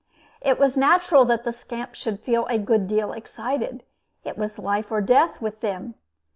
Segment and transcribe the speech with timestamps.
[0.41, 3.83] It was natural that the scamps should feel a good deal excited:
[4.23, 5.93] it was life or death with them.